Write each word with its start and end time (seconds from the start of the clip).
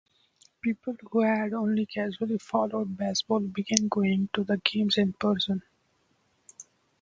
People 0.61 0.95
who 1.11 1.21
had 1.21 1.53
only 1.53 1.85
casually 1.85 2.39
followed 2.39 2.97
baseball 2.97 3.39
began 3.41 3.87
going 3.87 4.29
to 4.33 4.43
the 4.43 4.57
games 4.57 4.97
in 4.97 5.13
person. 5.13 5.61